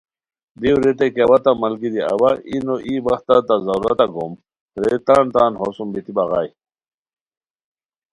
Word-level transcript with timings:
دیو 0.61 0.75
ریتائے 0.85 1.09
کی 1.13 1.21
اوا 1.25 1.37
تہ 1.43 1.51
ملگیری 1.61 2.01
اوا 2.13 2.29
ای 2.49 2.57
نو 2.65 2.75
ای 2.87 2.93
وختہ 3.05 3.35
تہ 3.47 3.55
ضرورتہ 3.65 4.05
گوم 4.13 4.33
رے 4.83 4.95
تان 5.05 5.25
تان 5.33 5.51
ہوسوم 5.59 5.87
بیتی 5.93 6.11
بغائے 6.17 6.49